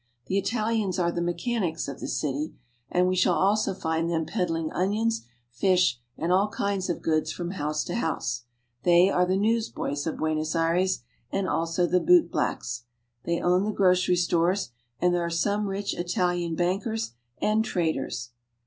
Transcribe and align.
The 0.25 0.37
Italians 0.39 0.97
are 0.97 1.11
the 1.11 1.21
mechanics 1.21 1.87
of 1.87 1.99
the 1.99 2.07
city, 2.07 2.55
and 2.89 3.07
we 3.07 3.15
shall 3.15 3.35
also 3.35 3.75
find 3.75 4.09
them 4.09 4.25
peddling 4.25 4.71
onions, 4.71 5.27
fish, 5.51 5.99
and 6.17 6.31
all 6.33 6.47
kinds 6.49 6.89
of 6.89 7.03
goods 7.03 7.31
from 7.31 7.51
house 7.51 7.83
to 7.83 7.93
house. 7.93 8.45
They 8.81 9.11
are 9.11 9.27
the 9.27 9.37
news 9.37 9.69
boys 9.69 10.07
of 10.07 10.17
Buenos 10.17 10.55
Aires, 10.55 11.03
and 11.31 11.47
also 11.47 11.85
the 11.85 11.99
bootblacks. 12.01 12.85
They 13.25 13.41
own 13.41 13.63
the 13.63 13.71
grocery 13.71 14.15
stores, 14.15 14.71
and 14.99 15.13
there 15.13 15.23
are 15.23 15.29
some 15.29 15.67
rich 15.67 15.93
Italian 15.93 16.55
bankers 16.55 17.13
and 17.39 17.63
traders. 17.63 18.31